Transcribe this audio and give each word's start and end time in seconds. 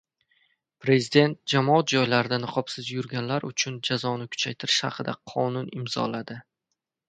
Prezident 0.85 1.37
jamoat 1.53 1.93
joylarida 1.93 2.39
niqobsiz 2.45 2.89
yurganlar 2.95 3.47
uchun 3.53 3.77
jazoni 3.91 4.29
kuchaytirish 4.37 4.81
haqida 4.89 5.19
qonun 5.35 5.73
imzoladi 5.83 6.43